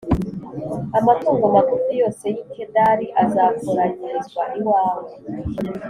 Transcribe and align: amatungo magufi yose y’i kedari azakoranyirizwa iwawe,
amatungo 0.99 1.45
magufi 1.55 1.93
yose 2.01 2.25
y’i 2.35 2.45
kedari 2.53 3.05
azakoranyirizwa 3.23 4.43
iwawe, 4.59 5.11